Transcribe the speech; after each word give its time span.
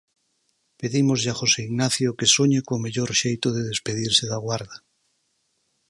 Pedímoslle 0.79 1.29
a 1.31 1.37
José 1.39 1.59
Ignacio 1.69 2.09
que 2.17 2.31
soñe 2.35 2.59
co 2.67 2.83
mellor 2.83 3.09
xeito 3.21 3.47
de 3.55 3.61
despedirse 3.71 4.23
da 4.31 4.43
Guarda. 4.45 4.77